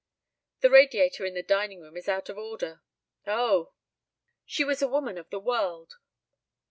"The 0.61 0.71
radiator 0.71 1.27
in 1.27 1.35
the 1.35 1.43
dining 1.43 1.79
room 1.79 1.95
is 1.95 2.09
out 2.09 2.27
of 2.27 2.35
order." 2.35 2.81
"Oh!" 3.27 3.73
She 4.47 4.63
was 4.63 4.81
a 4.81 4.87
woman 4.87 5.15
of 5.19 5.29
the 5.29 5.39
world. 5.39 5.97